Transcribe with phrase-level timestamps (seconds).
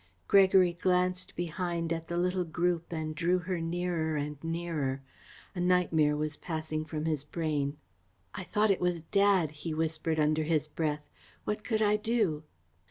[0.27, 5.03] Gregory glanced behind at the little group and drew her nearer and nearer.
[5.53, 7.77] A nightmare was passing from his brain.
[8.33, 11.07] "I thought it was Dad," he whispered, under his breath.
[11.43, 12.41] "What could I do?"